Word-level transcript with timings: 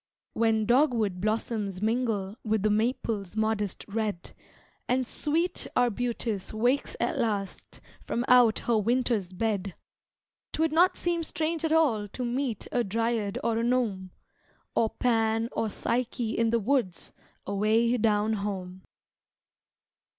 When 0.33 0.65
dogwood 0.65 1.21
blossoms 1.21 1.79
mingle 1.79 2.35
With 2.43 2.63
the 2.63 2.71
maple's 2.71 3.35
modest 3.37 3.85
red, 3.87 4.31
And 4.87 5.05
sweet 5.05 5.67
arbutus 5.75 6.51
wakes 6.51 6.95
at 6.99 7.19
last 7.19 7.79
From 8.03 8.25
out 8.27 8.57
her 8.65 8.79
winter's 8.79 9.31
bed, 9.31 9.75
'T 10.53 10.59
would 10.59 10.71
not 10.71 10.97
seem 10.97 11.21
strange 11.23 11.63
at 11.63 11.71
all 11.71 12.07
to 12.07 12.25
meet 12.25 12.67
A 12.71 12.83
dryad 12.83 13.37
or 13.43 13.59
a 13.59 13.63
gnome, 13.63 14.09
Or 14.73 14.89
Pan 14.89 15.49
or 15.51 15.69
Psyche 15.69 16.35
in 16.35 16.49
the 16.49 16.59
woods 16.59 17.11
Away 17.45 17.95
down 17.97 18.33
home. 18.41 18.81